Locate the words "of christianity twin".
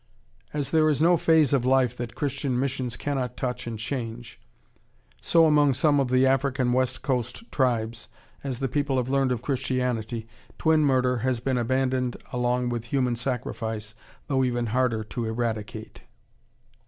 9.31-10.83